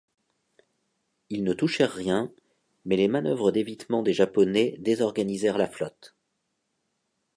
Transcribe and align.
Ils 1.29 1.43
ne 1.43 1.53
touchèrent 1.53 1.91
rien, 1.93 2.31
mais 2.85 2.95
les 2.97 3.07
manœuvres 3.07 3.51
d'évitement 3.51 4.01
des 4.01 4.13
Japonais 4.13 4.75
désorganisèrent 4.79 5.59
la 5.59 5.67
flotte. 5.67 6.15